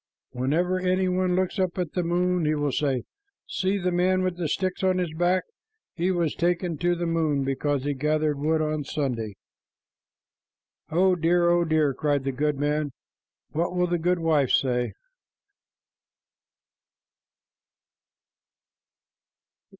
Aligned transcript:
Whenever 0.31 0.79
any 0.79 1.07
one 1.07 1.35
looks 1.35 1.59
up 1.59 1.77
at 1.77 1.93
the 1.93 2.01
moon, 2.01 2.43
he 2.43 2.55
will 2.55 2.71
say, 2.71 3.03
'See 3.47 3.77
the 3.77 3.91
man 3.91 4.23
with 4.23 4.35
the 4.35 4.47
sticks 4.49 4.81
on 4.83 4.97
his 4.97 5.13
back. 5.13 5.43
He 5.93 6.09
was 6.09 6.33
taken 6.33 6.79
to 6.79 6.95
the 6.95 7.05
moon 7.05 7.43
because 7.43 7.83
he 7.83 7.93
gathered 7.93 8.39
wood 8.39 8.63
on 8.63 8.83
Sunday.'" 8.83 9.35
"Oh 10.89 11.13
dear, 11.15 11.51
oh 11.51 11.65
dear," 11.65 11.93
cried 11.93 12.23
the 12.23 12.31
goodman, 12.31 12.93
"what 13.51 13.75
will 13.75 13.85
the 13.85 13.99
goodwife 13.99 14.49
say?" 14.49 14.93